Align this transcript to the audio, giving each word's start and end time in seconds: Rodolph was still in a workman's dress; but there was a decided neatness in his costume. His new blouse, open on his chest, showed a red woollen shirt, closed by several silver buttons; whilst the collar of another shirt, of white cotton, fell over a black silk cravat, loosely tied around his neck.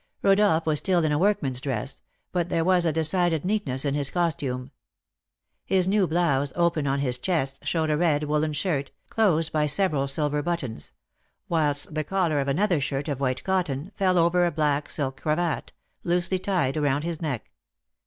Rodolph 0.23 0.65
was 0.65 0.79
still 0.79 1.03
in 1.05 1.11
a 1.11 1.19
workman's 1.19 1.61
dress; 1.61 2.01
but 2.31 2.49
there 2.49 2.65
was 2.65 2.87
a 2.87 2.91
decided 2.91 3.45
neatness 3.45 3.85
in 3.85 3.93
his 3.93 4.09
costume. 4.09 4.71
His 5.63 5.87
new 5.87 6.07
blouse, 6.07 6.51
open 6.55 6.87
on 6.87 7.01
his 7.01 7.19
chest, 7.19 7.67
showed 7.67 7.91
a 7.91 7.97
red 7.97 8.23
woollen 8.23 8.53
shirt, 8.53 8.89
closed 9.11 9.51
by 9.51 9.67
several 9.67 10.07
silver 10.07 10.41
buttons; 10.41 10.93
whilst 11.47 11.93
the 11.93 12.03
collar 12.03 12.39
of 12.39 12.47
another 12.47 12.81
shirt, 12.81 13.07
of 13.07 13.19
white 13.19 13.43
cotton, 13.43 13.91
fell 13.95 14.17
over 14.17 14.43
a 14.43 14.51
black 14.51 14.89
silk 14.89 15.21
cravat, 15.21 15.71
loosely 16.03 16.39
tied 16.39 16.77
around 16.77 17.03
his 17.03 17.21
neck. 17.21 17.51